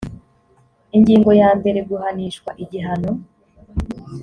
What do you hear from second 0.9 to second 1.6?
ingingo ya